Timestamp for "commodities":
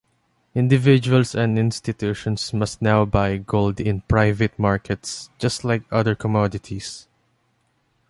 6.15-7.07